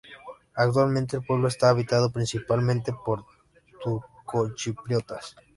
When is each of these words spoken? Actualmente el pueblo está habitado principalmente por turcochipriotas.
Actualmente 0.55 1.17
el 1.17 1.23
pueblo 1.23 1.47
está 1.47 1.69
habitado 1.69 2.11
principalmente 2.11 2.91
por 3.05 3.23
turcochipriotas. 3.83 5.35